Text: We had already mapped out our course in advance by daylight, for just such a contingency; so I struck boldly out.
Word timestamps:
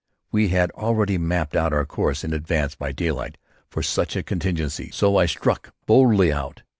We 0.31 0.47
had 0.47 0.71
already 0.71 1.19
mapped 1.19 1.55
out 1.55 1.73
our 1.73 1.85
course 1.85 2.23
in 2.23 2.33
advance 2.33 2.73
by 2.73 2.91
daylight, 2.91 3.37
for 3.69 3.81
just 3.83 3.93
such 3.93 4.15
a 4.15 4.23
contingency; 4.23 4.89
so 4.91 5.15
I 5.15 5.27
struck 5.27 5.75
boldly 5.85 6.33
out. 6.33 6.63